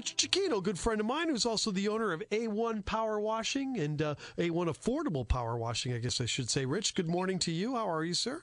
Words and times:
Rich 0.00 0.16
Chiquino, 0.16 0.62
good 0.62 0.78
friend 0.78 0.98
of 0.98 1.06
mine, 1.06 1.28
who's 1.28 1.44
also 1.44 1.70
the 1.70 1.88
owner 1.88 2.14
of 2.14 2.22
A1 2.30 2.86
Power 2.86 3.20
Washing 3.20 3.78
and 3.78 4.00
uh, 4.00 4.14
A1 4.38 4.66
Affordable 4.68 5.28
Power 5.28 5.58
Washing, 5.58 5.92
I 5.92 5.98
guess 5.98 6.22
I 6.22 6.24
should 6.24 6.48
say. 6.48 6.64
Rich, 6.64 6.94
good 6.94 7.06
morning 7.06 7.38
to 7.40 7.52
you. 7.52 7.76
How 7.76 7.86
are 7.86 8.02
you, 8.02 8.14
sir? 8.14 8.42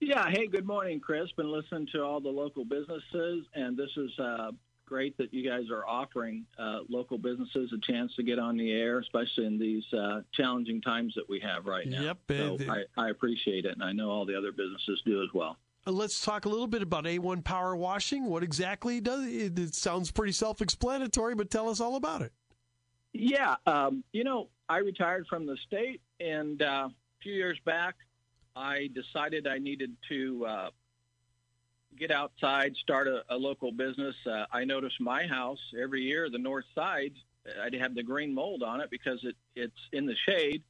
Yeah. 0.00 0.30
Hey, 0.30 0.46
good 0.46 0.66
morning, 0.66 1.00
Chris. 1.00 1.30
Been 1.32 1.52
listening 1.52 1.86
to 1.92 2.02
all 2.02 2.20
the 2.20 2.30
local 2.30 2.64
businesses, 2.64 3.44
and 3.52 3.76
this 3.76 3.90
is 3.94 4.18
uh, 4.18 4.52
great 4.86 5.18
that 5.18 5.34
you 5.34 5.46
guys 5.46 5.64
are 5.70 5.86
offering 5.86 6.46
uh, 6.58 6.78
local 6.88 7.18
businesses 7.18 7.70
a 7.74 7.92
chance 7.92 8.14
to 8.16 8.22
get 8.22 8.38
on 8.38 8.56
the 8.56 8.72
air, 8.72 9.00
especially 9.00 9.44
in 9.44 9.58
these 9.58 9.84
uh, 9.92 10.22
challenging 10.32 10.80
times 10.80 11.12
that 11.16 11.28
we 11.28 11.40
have 11.40 11.66
right 11.66 11.86
now. 11.86 12.00
Yep. 12.00 12.18
So 12.30 12.58
I, 12.70 12.84
I 12.96 13.10
appreciate 13.10 13.66
it, 13.66 13.72
and 13.72 13.82
I 13.82 13.92
know 13.92 14.08
all 14.08 14.24
the 14.24 14.38
other 14.38 14.52
businesses 14.52 15.02
do 15.04 15.22
as 15.22 15.28
well. 15.34 15.58
Uh, 15.88 15.92
Let's 15.92 16.20
talk 16.20 16.44
a 16.44 16.48
little 16.48 16.66
bit 16.66 16.82
about 16.82 17.04
A1 17.04 17.42
Power 17.42 17.74
Washing. 17.74 18.26
What 18.26 18.42
exactly 18.42 19.00
does 19.00 19.26
it, 19.26 19.58
it 19.58 19.74
sounds 19.74 20.10
pretty 20.10 20.32
self-explanatory, 20.32 21.34
but 21.34 21.50
tell 21.50 21.68
us 21.68 21.80
all 21.80 21.96
about 21.96 22.22
it. 22.22 22.32
Yeah, 23.14 23.56
um, 23.66 24.04
you 24.12 24.22
know, 24.22 24.48
I 24.68 24.78
retired 24.78 25.26
from 25.28 25.46
the 25.46 25.56
state, 25.66 26.02
and 26.20 26.60
uh, 26.60 26.88
a 26.88 26.92
few 27.22 27.32
years 27.32 27.58
back, 27.64 27.94
I 28.54 28.90
decided 28.94 29.46
I 29.46 29.58
needed 29.58 29.96
to 30.10 30.46
uh, 30.46 30.70
get 31.98 32.10
outside, 32.10 32.74
start 32.82 33.08
a, 33.08 33.22
a 33.30 33.36
local 33.36 33.72
business. 33.72 34.14
Uh, 34.26 34.44
I 34.52 34.64
noticed 34.64 35.00
my 35.00 35.26
house 35.26 35.60
every 35.80 36.02
year, 36.02 36.28
the 36.30 36.38
north 36.38 36.66
side, 36.74 37.12
I'd 37.62 37.74
have 37.74 37.94
the 37.94 38.02
green 38.02 38.34
mold 38.34 38.62
on 38.62 38.82
it 38.82 38.90
because 38.90 39.20
it, 39.22 39.36
it's 39.56 39.80
in 39.92 40.04
the 40.04 40.14
shade. 40.28 40.62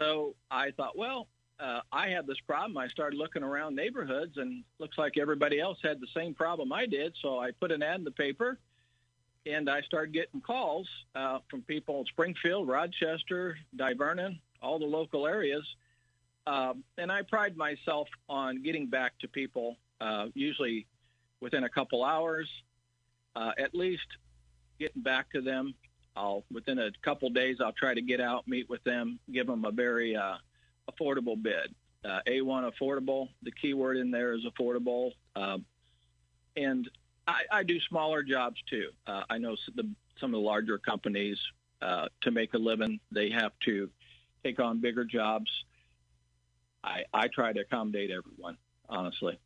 So 0.00 0.34
I 0.50 0.72
thought, 0.72 0.98
well, 0.98 1.28
uh, 1.58 1.80
I 1.92 2.08
had 2.08 2.26
this 2.26 2.40
problem. 2.46 2.76
I 2.76 2.88
started 2.88 3.16
looking 3.16 3.42
around 3.42 3.74
neighborhoods, 3.74 4.36
and 4.36 4.64
looks 4.78 4.98
like 4.98 5.16
everybody 5.18 5.60
else 5.60 5.78
had 5.82 6.00
the 6.00 6.08
same 6.14 6.34
problem 6.34 6.72
I 6.72 6.86
did. 6.86 7.14
So 7.22 7.38
I 7.38 7.50
put 7.52 7.72
an 7.72 7.82
ad 7.82 7.98
in 7.98 8.04
the 8.04 8.10
paper 8.10 8.58
and 9.46 9.70
I 9.70 9.80
started 9.82 10.12
getting 10.12 10.40
calls 10.40 10.88
uh, 11.14 11.38
from 11.48 11.62
people 11.62 12.00
in 12.00 12.06
Springfield, 12.06 12.68
Rochester, 12.68 13.56
Divernon, 13.76 14.40
all 14.60 14.78
the 14.78 14.86
local 14.86 15.26
areas. 15.26 15.64
Um, 16.46 16.84
and 16.98 17.10
I 17.10 17.22
pride 17.22 17.56
myself 17.56 18.08
on 18.28 18.62
getting 18.62 18.88
back 18.88 19.18
to 19.20 19.28
people, 19.28 19.76
uh, 20.00 20.26
usually 20.34 20.86
within 21.40 21.64
a 21.64 21.68
couple 21.68 22.04
hours, 22.04 22.48
uh, 23.34 23.52
at 23.58 23.74
least 23.74 24.06
getting 24.78 25.02
back 25.02 25.30
to 25.32 25.40
them. 25.40 25.74
I'll 26.16 26.44
within 26.50 26.78
a 26.78 26.90
couple 27.02 27.28
days, 27.30 27.58
I'll 27.60 27.72
try 27.72 27.94
to 27.94 28.02
get 28.02 28.20
out, 28.20 28.48
meet 28.48 28.68
with 28.68 28.82
them, 28.84 29.18
give 29.30 29.46
them 29.46 29.64
a 29.64 29.70
very 29.70 30.16
uh, 30.16 30.36
affordable 30.90 31.40
bid. 31.40 31.74
Uh, 32.04 32.20
A1 32.28 32.70
affordable. 32.70 33.28
The 33.42 33.50
key 33.50 33.74
word 33.74 33.96
in 33.96 34.10
there 34.10 34.32
is 34.32 34.42
affordable. 34.44 35.12
Um, 35.34 35.64
and 36.56 36.88
I, 37.26 37.42
I 37.50 37.62
do 37.62 37.80
smaller 37.88 38.22
jobs 38.22 38.56
too. 38.70 38.90
Uh, 39.06 39.22
I 39.28 39.38
know 39.38 39.56
the, 39.74 39.88
some 40.20 40.32
of 40.32 40.40
the 40.40 40.46
larger 40.46 40.78
companies 40.78 41.38
uh, 41.82 42.06
to 42.22 42.30
make 42.30 42.54
a 42.54 42.58
living, 42.58 43.00
they 43.10 43.30
have 43.30 43.52
to 43.64 43.90
take 44.44 44.60
on 44.60 44.80
bigger 44.80 45.04
jobs. 45.04 45.50
I, 46.84 47.02
I 47.12 47.28
try 47.28 47.52
to 47.52 47.60
accommodate 47.60 48.10
everyone, 48.10 48.56
honestly. 48.88 49.38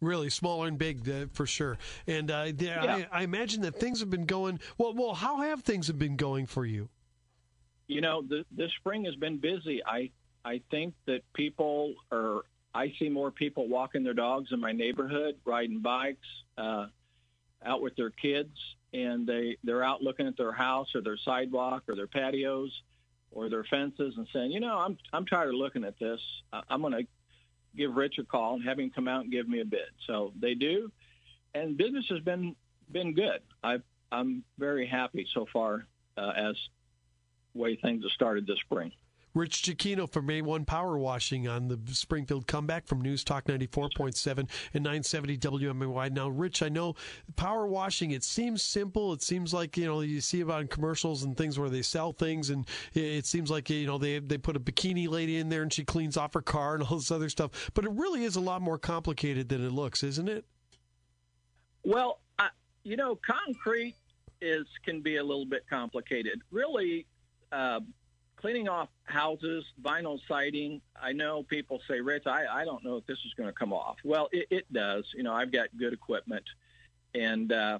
Really, 0.00 0.30
small 0.30 0.64
and 0.64 0.78
big 0.78 1.08
uh, 1.08 1.26
for 1.32 1.46
sure. 1.46 1.78
And 2.06 2.30
uh, 2.30 2.52
there, 2.54 2.80
Yeah. 2.82 3.04
I, 3.10 3.20
I 3.20 3.22
imagine 3.22 3.62
that 3.62 3.80
things 3.80 4.00
have 4.00 4.10
been 4.10 4.26
going 4.26 4.60
well. 4.78 4.94
Well, 4.94 5.14
how 5.14 5.40
have 5.40 5.62
things 5.62 5.86
have 5.88 5.98
been 5.98 6.16
going 6.16 6.46
for 6.46 6.64
you? 6.64 6.88
You 7.88 8.00
know, 8.00 8.22
the, 8.22 8.44
this 8.50 8.70
spring 8.78 9.04
has 9.04 9.14
been 9.16 9.38
busy. 9.38 9.82
I 9.84 10.10
I 10.44 10.60
think 10.70 10.94
that 11.06 11.20
people 11.32 11.94
are. 12.12 12.42
I 12.74 12.92
see 12.98 13.08
more 13.08 13.30
people 13.30 13.68
walking 13.68 14.02
their 14.02 14.14
dogs 14.14 14.48
in 14.50 14.60
my 14.60 14.72
neighborhood, 14.72 15.36
riding 15.44 15.80
bikes, 15.80 16.26
uh, 16.58 16.86
out 17.64 17.80
with 17.82 17.94
their 17.96 18.10
kids, 18.10 18.56
and 18.92 19.26
they 19.26 19.56
they're 19.64 19.84
out 19.84 20.02
looking 20.02 20.26
at 20.26 20.36
their 20.36 20.52
house 20.52 20.88
or 20.94 21.00
their 21.00 21.16
sidewalk 21.24 21.84
or 21.88 21.94
their 21.94 22.06
patios 22.06 22.70
or 23.30 23.48
their 23.48 23.64
fences 23.64 24.14
and 24.16 24.26
saying, 24.32 24.52
you 24.52 24.60
know, 24.60 24.76
I'm 24.78 24.98
I'm 25.12 25.26
tired 25.26 25.48
of 25.48 25.54
looking 25.54 25.84
at 25.84 25.98
this. 25.98 26.20
I'm 26.52 26.80
going 26.80 26.92
to 26.92 27.06
give 27.76 27.94
Rich 27.94 28.18
a 28.18 28.24
call 28.24 28.54
and 28.54 28.64
have 28.64 28.78
him 28.78 28.90
come 28.90 29.08
out 29.08 29.22
and 29.22 29.32
give 29.32 29.48
me 29.48 29.60
a 29.60 29.64
bid. 29.64 29.80
So 30.06 30.32
they 30.40 30.54
do, 30.54 30.90
and 31.54 31.76
business 31.76 32.06
has 32.10 32.20
been 32.20 32.54
been 32.90 33.14
good. 33.14 33.40
I 33.62 33.78
I'm 34.12 34.44
very 34.58 34.86
happy 34.86 35.26
so 35.34 35.46
far 35.52 35.86
uh, 36.16 36.32
as 36.36 36.56
way 37.54 37.76
things 37.76 38.04
have 38.04 38.12
started 38.12 38.46
this 38.46 38.58
spring. 38.60 38.92
Rich 39.34 39.62
Chiquino 39.62 40.06
from 40.06 40.28
A1 40.28 40.64
Power 40.64 40.96
Washing 40.96 41.48
on 41.48 41.66
the 41.66 41.78
Springfield 41.92 42.46
comeback 42.46 42.86
from 42.86 43.00
News 43.00 43.24
Talk 43.24 43.46
94.7 43.46 44.38
and 44.38 44.48
970 44.84 45.38
WMAY. 45.38 46.12
Now, 46.12 46.28
Rich, 46.28 46.62
I 46.62 46.68
know 46.68 46.94
power 47.34 47.66
washing, 47.66 48.12
it 48.12 48.22
seems 48.22 48.62
simple. 48.62 49.12
It 49.12 49.22
seems 49.22 49.52
like, 49.52 49.76
you 49.76 49.86
know, 49.86 50.00
you 50.02 50.20
see 50.20 50.40
about 50.40 50.60
in 50.60 50.68
commercials 50.68 51.24
and 51.24 51.36
things 51.36 51.58
where 51.58 51.68
they 51.68 51.82
sell 51.82 52.12
things 52.12 52.50
and 52.50 52.66
it 52.92 53.26
seems 53.26 53.50
like, 53.50 53.68
you 53.70 53.86
know, 53.86 53.98
they, 53.98 54.20
they 54.20 54.38
put 54.38 54.56
a 54.56 54.60
bikini 54.60 55.08
lady 55.08 55.36
in 55.36 55.48
there 55.48 55.62
and 55.62 55.72
she 55.72 55.84
cleans 55.84 56.16
off 56.16 56.34
her 56.34 56.42
car 56.42 56.74
and 56.74 56.84
all 56.84 56.96
this 56.96 57.10
other 57.10 57.28
stuff. 57.28 57.70
But 57.74 57.84
it 57.84 57.90
really 57.90 58.24
is 58.24 58.36
a 58.36 58.40
lot 58.40 58.62
more 58.62 58.78
complicated 58.78 59.48
than 59.48 59.64
it 59.66 59.72
looks, 59.72 60.04
isn't 60.04 60.28
it? 60.28 60.44
Well, 61.82 62.20
I, 62.38 62.48
you 62.84 62.96
know, 62.96 63.18
concrete 63.26 63.96
is 64.40 64.66
can 64.84 65.00
be 65.00 65.16
a 65.16 65.24
little 65.24 65.46
bit 65.46 65.64
complicated. 65.68 66.40
Really, 66.50 67.06
uh, 67.50 67.80
cleaning 68.44 68.68
off 68.68 68.90
houses, 69.04 69.64
vinyl 69.82 70.18
siding. 70.28 70.78
I 71.02 71.12
know 71.12 71.44
people 71.44 71.80
say, 71.88 72.02
Rich, 72.02 72.24
I, 72.26 72.44
I 72.44 72.66
don't 72.66 72.84
know 72.84 72.98
if 72.98 73.06
this 73.06 73.16
is 73.24 73.32
going 73.38 73.48
to 73.48 73.54
come 73.54 73.72
off. 73.72 73.96
Well, 74.04 74.28
it, 74.32 74.48
it 74.50 74.70
does. 74.70 75.06
You 75.16 75.22
know, 75.22 75.32
I've 75.32 75.50
got 75.50 75.68
good 75.78 75.94
equipment, 75.94 76.44
and 77.14 77.50
uh, 77.50 77.78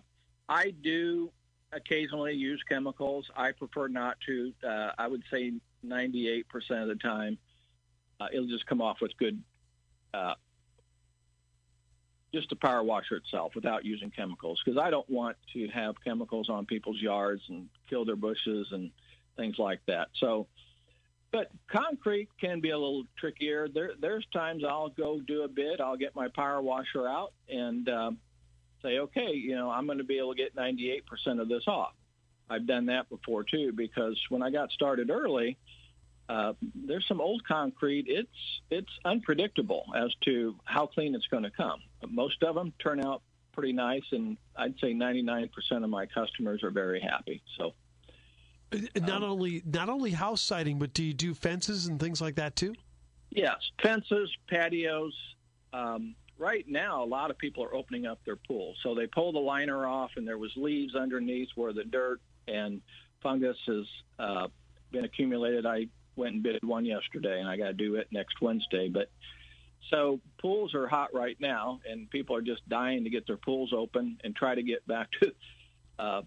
I 0.49 0.71
do 0.71 1.31
occasionally 1.71 2.33
use 2.33 2.63
chemicals. 2.67 3.27
I 3.37 3.53
prefer 3.53 3.89
not 3.89 4.17
to. 4.25 4.55
Uh, 4.67 4.93
I 4.97 5.07
would 5.07 5.23
say 5.31 5.53
98% 5.85 6.45
of 6.81 6.89
the 6.89 6.95
time, 6.95 7.37
uh, 8.19 8.29
it'll 8.33 8.47
just 8.47 8.65
come 8.65 8.81
off 8.81 9.03
with 9.03 9.15
good 9.19 9.43
uh, 10.15 10.33
just 12.33 12.49
the 12.49 12.57
power 12.57 12.83
washer 12.83 13.17
itself 13.17 13.53
without 13.55 13.85
using 13.85 14.11
chemicals 14.11 14.63
because 14.65 14.81
I 14.81 14.89
don't 14.89 15.09
want 15.11 15.37
to 15.53 15.69
have 15.69 15.95
chemicals 16.03 16.49
on 16.49 16.65
people's 16.65 17.03
yards 17.03 17.43
and 17.51 17.69
kill 17.91 18.07
their 18.07 18.17
bushes 18.17 18.69
and 18.73 18.91
things 19.37 19.59
like 19.59 19.81
that. 19.87 20.09
So, 20.19 20.47
but 21.33 21.51
concrete 21.69 22.29
can 22.41 22.61
be 22.61 22.71
a 22.71 22.79
little 22.79 23.05
trickier. 23.19 23.69
There, 23.69 23.93
there's 24.01 24.25
times 24.33 24.63
I'll 24.65 24.91
go 24.91 25.21
do 25.21 25.43
a 25.43 25.49
bid. 25.49 25.81
I'll 25.81 25.97
get 25.97 26.15
my 26.15 26.29
power 26.29 26.63
washer 26.63 27.09
out 27.09 27.33
and 27.49 27.89
um, 27.89 28.19
say, 28.83 28.99
okay, 28.99 29.33
you 29.33 29.57
know, 29.57 29.71
I'm 29.71 29.87
going 29.87 29.99
to 29.99 30.05
be 30.05 30.19
able 30.19 30.35
to 30.35 30.37
get 30.37 30.55
98% 30.55 31.03
of 31.41 31.49
this 31.49 31.65
off. 31.67 31.95
I've 32.49 32.67
done 32.67 32.87
that 32.87 33.09
before 33.09 33.43
too 33.43 33.73
because 33.73 34.21
when 34.29 34.43
I 34.43 34.51
got 34.51 34.71
started 34.71 35.11
early, 35.11 35.57
uh, 36.29 36.53
there's 36.75 37.07
some 37.07 37.21
old 37.21 37.45
concrete. 37.47 38.07
It's 38.09 38.29
it's 38.71 38.91
unpredictable 39.05 39.85
as 39.95 40.11
to 40.25 40.55
how 40.65 40.87
clean 40.87 41.15
it's 41.15 41.27
going 41.27 41.43
to 41.43 41.51
come. 41.51 41.81
Most 42.09 42.43
of 42.43 42.55
them 42.55 42.73
turn 42.79 43.05
out 43.05 43.23
pretty 43.53 43.73
nice, 43.73 44.05
and 44.13 44.37
I'd 44.57 44.79
say 44.81 44.95
99% 44.95 45.51
of 45.83 45.91
my 45.91 46.07
customers 46.07 46.63
are 46.63 46.71
very 46.71 47.01
happy. 47.01 47.43
So 47.59 47.73
Not 48.97 49.23
only 49.23 49.63
not 49.65 49.89
only 49.89 50.11
house 50.11 50.41
siding, 50.41 50.79
but 50.79 50.93
do 50.95 51.03
you 51.03 51.15
do 51.15 51.35
fences 51.35 51.87
and 51.87 51.99
things 52.01 52.21
like 52.21 52.37
that 52.37 52.57
too? 52.57 52.75
yes, 53.35 53.57
fences, 53.83 54.31
patios. 54.49 55.13
Um, 55.73 56.15
right 56.39 56.65
now, 56.69 57.03
a 57.03 57.07
lot 57.07 57.31
of 57.31 57.39
people 57.39 57.65
are 57.65 57.75
opening 57.75 58.07
up 58.07 58.21
their 58.25 58.37
pools, 58.37 58.77
so 58.83 58.95
they 58.95 59.07
pull 59.07 59.33
the 59.33 59.41
liner 59.41 59.87
off, 59.87 60.13
and 60.17 60.27
there 60.27 60.39
was 60.39 60.53
leaves 60.57 60.95
underneath 60.95 61.49
where 61.57 61.73
the 61.73 61.85
dirt 61.85 62.21
and 62.49 62.81
fungus 63.23 63.57
has 63.67 63.87
uh, 64.19 64.49
been 64.93 65.05
accumulated. 65.05 65.67
I 65.67 65.89
went 66.17 66.35
and 66.35 66.43
bid 66.43 66.63
one 66.63 66.85
yesterday, 66.85 67.41
and 67.41 67.49
I 67.49 67.57
got 67.57 67.69
to 67.69 67.73
do 67.73 67.97
it 67.97 68.09
next 68.13 68.41
Wednesday. 68.41 68.89
But 68.89 69.11
so 69.91 70.21
pools 70.41 70.75
are 70.75 70.87
hot 70.87 71.13
right 71.13 71.37
now, 71.41 71.81
and 71.89 72.09
people 72.11 72.37
are 72.37 72.43
just 72.43 72.67
dying 72.69 73.05
to 73.05 73.11
get 73.11 73.27
their 73.27 73.37
pools 73.37 73.73
open 73.77 74.19
and 74.23 74.35
try 74.35 74.55
to 74.55 74.63
get 74.63 74.87
back 74.87 75.09
to 75.23 75.33
uh, 75.99 76.23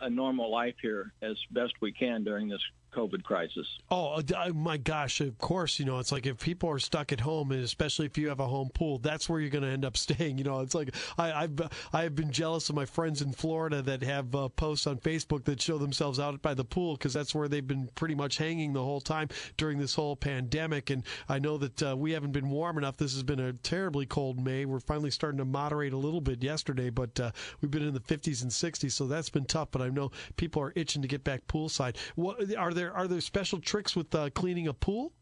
a- 0.00 0.10
normal 0.10 0.50
life 0.50 0.74
here 0.82 1.12
as 1.22 1.36
best 1.50 1.72
we 1.80 1.92
can 1.92 2.24
during 2.24 2.48
this 2.48 2.60
COVID 2.90 3.22
crisis. 3.22 3.66
Oh 3.90 4.14
uh, 4.14 4.22
uh, 4.36 4.52
my 4.52 4.76
gosh! 4.76 5.20
Of 5.20 5.38
course, 5.38 5.78
you 5.78 5.84
know 5.84 5.98
it's 5.98 6.12
like 6.12 6.26
if 6.26 6.38
people 6.38 6.68
are 6.70 6.78
stuck 6.78 7.12
at 7.12 7.20
home, 7.20 7.52
and 7.52 7.62
especially 7.62 8.06
if 8.06 8.18
you 8.18 8.28
have 8.28 8.40
a 8.40 8.46
home 8.46 8.70
pool, 8.72 8.98
that's 8.98 9.28
where 9.28 9.40
you're 9.40 9.50
going 9.50 9.64
to 9.64 9.70
end 9.70 9.84
up 9.84 9.96
staying. 9.96 10.38
You 10.38 10.44
know, 10.44 10.60
it's 10.60 10.74
like 10.74 10.94
I, 11.18 11.32
I've 11.32 11.60
I've 11.92 12.14
been 12.14 12.30
jealous 12.30 12.68
of 12.68 12.74
my 12.74 12.86
friends 12.86 13.22
in 13.22 13.32
Florida 13.32 13.82
that 13.82 14.02
have 14.02 14.34
uh, 14.34 14.48
posts 14.48 14.86
on 14.86 14.98
Facebook 14.98 15.44
that 15.44 15.60
show 15.60 15.78
themselves 15.78 16.18
out 16.18 16.40
by 16.42 16.54
the 16.54 16.64
pool 16.64 16.96
because 16.96 17.12
that's 17.12 17.34
where 17.34 17.48
they've 17.48 17.66
been 17.66 17.88
pretty 17.94 18.14
much 18.14 18.38
hanging 18.38 18.72
the 18.72 18.82
whole 18.82 19.00
time 19.00 19.28
during 19.56 19.78
this 19.78 19.94
whole 19.94 20.16
pandemic. 20.16 20.90
And 20.90 21.04
I 21.28 21.38
know 21.38 21.58
that 21.58 21.82
uh, 21.82 21.96
we 21.96 22.12
haven't 22.12 22.32
been 22.32 22.50
warm 22.50 22.78
enough. 22.78 22.96
This 22.96 23.14
has 23.14 23.22
been 23.22 23.40
a 23.40 23.52
terribly 23.52 24.06
cold 24.06 24.42
May. 24.42 24.64
We're 24.64 24.80
finally 24.80 25.10
starting 25.10 25.38
to 25.38 25.44
moderate 25.44 25.92
a 25.92 25.98
little 25.98 26.20
bit 26.20 26.42
yesterday, 26.42 26.90
but 26.90 27.18
uh, 27.20 27.30
we've 27.60 27.70
been 27.70 27.86
in 27.86 27.94
the 27.94 28.00
50s 28.00 28.42
and 28.42 28.50
60s, 28.50 28.92
so 28.92 29.06
that's 29.06 29.30
been 29.30 29.44
tough. 29.44 29.68
But 29.70 29.82
I 29.82 29.88
know 29.88 30.10
people 30.36 30.62
are 30.62 30.72
itching 30.74 31.02
to 31.02 31.08
get 31.08 31.24
back 31.24 31.46
poolside. 31.46 31.96
What 32.14 32.54
are 32.54 32.72
there? 32.72 32.79
Are 32.88 33.08
there 33.08 33.20
special 33.20 33.60
tricks 33.60 33.94
with 33.94 34.14
uh, 34.14 34.30
cleaning 34.30 34.68
a 34.68 34.74
pool? 34.74 35.12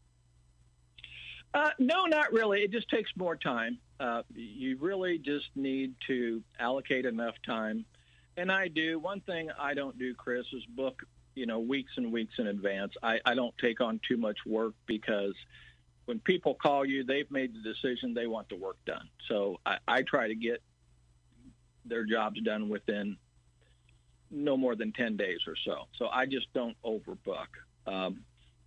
Uh, 1.53 1.71
no, 1.79 2.05
not 2.05 2.31
really. 2.31 2.61
It 2.61 2.71
just 2.71 2.89
takes 2.89 3.11
more 3.15 3.35
time. 3.35 3.79
Uh, 3.99 4.21
you 4.33 4.77
really 4.77 5.17
just 5.17 5.47
need 5.55 5.95
to 6.07 6.43
allocate 6.59 7.05
enough 7.05 7.35
time. 7.45 7.85
And 8.37 8.51
I 8.51 8.67
do. 8.67 8.99
One 8.99 9.21
thing 9.21 9.49
I 9.59 9.73
don't 9.73 9.97
do, 9.97 10.13
Chris, 10.13 10.45
is 10.53 10.63
book, 10.65 11.01
you 11.35 11.45
know, 11.45 11.59
weeks 11.59 11.91
and 11.97 12.11
weeks 12.11 12.35
in 12.37 12.47
advance. 12.47 12.93
I, 13.01 13.19
I 13.25 13.33
don't 13.33 13.57
take 13.57 13.81
on 13.81 13.99
too 14.07 14.17
much 14.17 14.37
work 14.45 14.73
because 14.85 15.33
when 16.05 16.19
people 16.19 16.55
call 16.55 16.85
you, 16.85 17.03
they've 17.03 17.29
made 17.29 17.53
the 17.53 17.61
decision 17.61 18.13
they 18.13 18.27
want 18.27 18.47
the 18.49 18.55
work 18.55 18.77
done. 18.85 19.09
So 19.27 19.59
I, 19.65 19.77
I 19.87 20.01
try 20.03 20.27
to 20.27 20.35
get 20.35 20.61
their 21.85 22.05
jobs 22.05 22.39
done 22.41 22.69
within 22.69 23.17
no 24.31 24.57
more 24.57 24.75
than 24.75 24.91
10 24.91 25.17
days 25.17 25.39
or 25.47 25.55
so. 25.65 25.87
So 25.97 26.07
I 26.07 26.25
just 26.25 26.51
don't 26.53 26.77
overbook. 26.83 27.47
Um, 27.87 28.21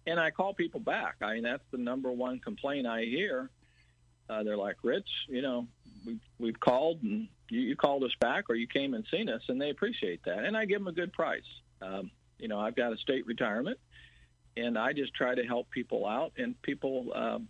and 0.07 0.19
I 0.19 0.31
call 0.31 0.55
people 0.55 0.81
back. 0.81 1.17
I 1.23 1.35
mean, 1.35 1.43
that's 1.45 1.63
the 1.71 1.79
number 1.79 2.11
one 2.11 2.41
complaint 2.41 2.87
I 2.87 3.03
hear. 3.03 3.51
Uh, 4.29 4.43
they're 4.43 4.57
like, 4.57 4.77
Rich, 4.83 5.09
you 5.29 5.43
know, 5.43 5.67
we, 6.07 6.19
we've 6.39 6.59
called 6.59 7.03
and 7.03 7.29
you, 7.51 7.61
you 7.61 7.77
called 7.77 8.03
us 8.03 8.15
back 8.19 8.49
or 8.49 8.55
you 8.55 8.67
came 8.67 8.95
and 8.95 9.05
seen 9.11 9.29
us, 9.29 9.43
and 9.49 9.61
they 9.61 9.71
appreciate 9.71 10.25
that. 10.25 10.45
And 10.45 10.57
I 10.57 10.65
give 10.65 10.81
them 10.81 10.89
a 10.89 10.93
good 10.93 11.13
price. 11.13 11.43
Um, 11.81 12.11
you 12.39 12.49
know, 12.49 12.59
I've 12.59 12.75
got 12.75 12.93
a 12.93 12.97
state 12.97 13.27
retirement, 13.27 13.79
and 14.57 14.79
I 14.79 14.93
just 14.93 15.15
try 15.15 15.35
to 15.35 15.45
help 15.45 15.71
people 15.71 16.07
out. 16.07 16.33
And 16.37 16.61
people, 16.63 17.13
um, 17.15 17.49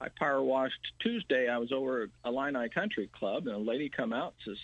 I 0.00 0.08
power 0.08 0.42
washed 0.42 0.92
Tuesday. 1.00 1.48
I 1.48 1.58
was 1.58 1.72
over 1.72 2.02
at 2.02 2.08
Illini 2.24 2.68
Country 2.68 3.08
Club, 3.12 3.46
and 3.46 3.54
a 3.54 3.58
lady 3.58 3.88
come 3.88 4.12
out 4.12 4.34
and 4.44 4.56
says, 4.56 4.62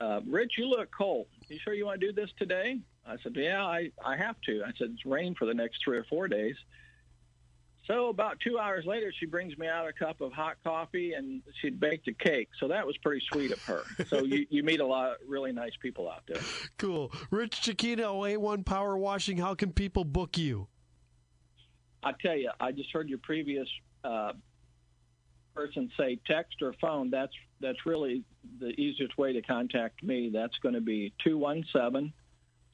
uh, 0.00 0.20
Rich, 0.26 0.52
you 0.58 0.66
look 0.66 0.90
cold. 0.96 1.26
You 1.48 1.58
sure 1.62 1.74
you 1.74 1.86
want 1.86 2.00
to 2.00 2.06
do 2.06 2.12
this 2.12 2.30
today? 2.38 2.80
I 3.06 3.16
said, 3.22 3.32
yeah, 3.34 3.64
I, 3.64 3.90
I 4.04 4.16
have 4.16 4.40
to. 4.46 4.62
I 4.64 4.72
said, 4.78 4.90
it's 4.94 5.04
rain 5.04 5.34
for 5.34 5.46
the 5.46 5.54
next 5.54 5.82
three 5.84 5.98
or 5.98 6.04
four 6.04 6.28
days. 6.28 6.56
So 7.86 8.08
about 8.08 8.38
two 8.40 8.58
hours 8.58 8.86
later, 8.86 9.12
she 9.18 9.26
brings 9.26 9.56
me 9.58 9.66
out 9.66 9.88
a 9.88 9.92
cup 9.92 10.20
of 10.20 10.32
hot 10.32 10.58
coffee 10.62 11.14
and 11.14 11.42
she'd 11.60 11.80
baked 11.80 12.06
a 12.08 12.12
cake. 12.12 12.48
So 12.60 12.68
that 12.68 12.86
was 12.86 12.96
pretty 12.98 13.24
sweet 13.32 13.50
of 13.50 13.60
her. 13.64 13.82
So 14.06 14.22
you, 14.22 14.46
you 14.50 14.62
meet 14.62 14.80
a 14.80 14.86
lot 14.86 15.10
of 15.10 15.16
really 15.26 15.50
nice 15.50 15.72
people 15.80 16.08
out 16.08 16.22
there. 16.28 16.40
Cool. 16.78 17.10
Rich 17.30 17.62
Cicchino, 17.62 18.36
A1 18.36 18.64
Power 18.64 18.96
Washing, 18.96 19.38
how 19.38 19.54
can 19.54 19.72
people 19.72 20.04
book 20.04 20.38
you? 20.38 20.68
I 22.02 22.12
tell 22.22 22.36
you, 22.36 22.50
I 22.60 22.70
just 22.72 22.92
heard 22.92 23.08
your 23.08 23.18
previous 23.18 23.68
uh, 24.04 24.32
person 25.54 25.90
say 25.98 26.18
text 26.26 26.62
or 26.62 26.74
phone. 26.80 27.10
That's 27.10 27.32
that's 27.60 27.84
really 27.86 28.24
the 28.58 28.68
easiest 28.68 29.16
way 29.18 29.32
to 29.32 29.42
contact 29.42 30.02
me. 30.02 30.30
That's 30.32 30.56
going 30.62 30.74
to 30.74 30.80
be 30.80 31.12
217 31.24 32.12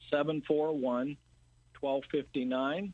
741 0.09 1.17
1259 1.79 2.93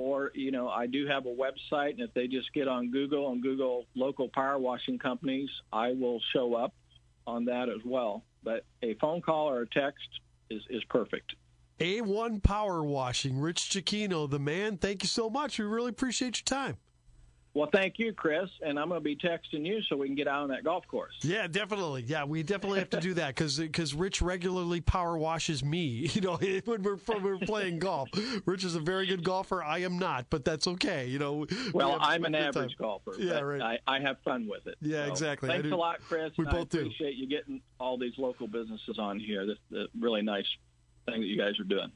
or 0.00 0.32
you 0.34 0.50
know 0.50 0.68
I 0.68 0.86
do 0.86 1.06
have 1.06 1.26
a 1.26 1.28
website, 1.28 1.90
and 1.90 2.00
if 2.00 2.14
they 2.14 2.26
just 2.26 2.52
get 2.54 2.66
on 2.66 2.90
Google 2.90 3.30
and 3.30 3.42
Google 3.42 3.84
local 3.94 4.28
power 4.28 4.58
washing 4.58 4.98
companies, 4.98 5.50
I 5.72 5.92
will 5.92 6.20
show 6.32 6.54
up 6.54 6.72
on 7.26 7.44
that 7.44 7.68
as 7.68 7.84
well. 7.84 8.24
But 8.42 8.64
a 8.82 8.94
phone 8.94 9.20
call 9.20 9.50
or 9.50 9.62
a 9.62 9.68
text 9.68 10.08
is 10.48 10.62
is 10.70 10.82
perfect. 10.84 11.34
A1 11.78 12.42
Power 12.42 12.84
Washing, 12.84 13.40
Rich 13.40 13.70
Cicchino, 13.70 14.28
the 14.28 14.38
man. 14.38 14.76
Thank 14.76 15.02
you 15.02 15.08
so 15.08 15.30
much. 15.30 15.58
We 15.58 15.64
really 15.64 15.88
appreciate 15.88 16.38
your 16.38 16.44
time. 16.58 16.76
Well, 17.52 17.68
thank 17.72 17.98
you, 17.98 18.12
Chris, 18.12 18.48
and 18.64 18.78
I'm 18.78 18.88
going 18.88 19.00
to 19.00 19.04
be 19.04 19.16
texting 19.16 19.66
you 19.66 19.82
so 19.82 19.96
we 19.96 20.06
can 20.06 20.14
get 20.14 20.28
out 20.28 20.42
on 20.42 20.50
that 20.50 20.62
golf 20.62 20.86
course. 20.86 21.14
Yeah, 21.22 21.48
definitely. 21.48 22.04
Yeah, 22.06 22.24
we 22.24 22.44
definitely 22.44 22.78
have 22.78 22.90
to 22.90 23.00
do 23.00 23.14
that 23.14 23.34
because 23.34 23.58
because 23.58 23.92
Rich 23.92 24.22
regularly 24.22 24.80
power 24.80 25.18
washes 25.18 25.64
me. 25.64 26.08
You 26.20 26.22
know, 26.22 26.36
when 26.64 26.82
we're 26.82 26.96
when 26.96 27.22
we're 27.22 27.38
playing 27.38 27.78
golf. 27.78 28.08
Rich 28.44 28.64
is 28.64 28.74
a 28.74 28.80
very 28.80 29.06
good 29.06 29.22
golfer. 29.22 29.62
I 29.62 29.78
am 29.78 29.98
not, 29.98 30.26
but 30.28 30.44
that's 30.44 30.66
okay. 30.66 31.06
You 31.06 31.18
know. 31.18 31.46
Well, 31.72 31.92
we 31.92 31.98
I'm 32.00 32.24
an 32.24 32.34
average 32.34 32.76
time. 32.76 32.76
golfer. 32.78 33.14
Yeah, 33.18 33.40
right. 33.40 33.78
I, 33.86 33.96
I, 33.96 34.00
have 34.00 34.18
fun 34.24 34.46
with 34.46 34.66
it. 34.66 34.74
Yeah, 34.82 35.06
so, 35.06 35.12
exactly. 35.12 35.48
Thanks 35.48 35.70
a 35.70 35.76
lot, 35.76 36.00
Chris. 36.06 36.32
We 36.36 36.44
both 36.44 36.74
I 36.74 36.80
appreciate 36.80 37.12
do. 37.12 37.16
you 37.16 37.28
getting 37.28 37.62
all 37.78 37.96
these 37.96 38.18
local 38.18 38.48
businesses 38.48 38.98
on 38.98 39.18
here. 39.18 39.46
This 39.46 39.58
the 39.70 39.86
really 39.98 40.22
nice 40.22 40.46
thing 41.06 41.20
that 41.20 41.26
you 41.26 41.38
guys 41.38 41.58
are 41.58 41.64
doing. 41.64 41.92